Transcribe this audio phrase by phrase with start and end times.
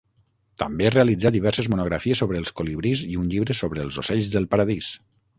[0.59, 4.89] També realitzà diverses monografies sobre els colibrís i un llibre sobre els ocells del paradís.